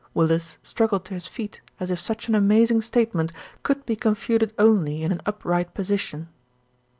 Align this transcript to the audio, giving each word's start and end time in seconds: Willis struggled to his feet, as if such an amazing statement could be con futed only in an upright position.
Willis 0.15 0.57
struggled 0.63 1.05
to 1.05 1.13
his 1.13 1.27
feet, 1.27 1.61
as 1.79 1.91
if 1.91 2.01
such 2.01 2.27
an 2.27 2.33
amazing 2.33 2.81
statement 2.81 3.31
could 3.61 3.85
be 3.85 3.95
con 3.95 4.15
futed 4.15 4.49
only 4.57 5.03
in 5.03 5.11
an 5.11 5.21
upright 5.27 5.75
position. 5.75 6.27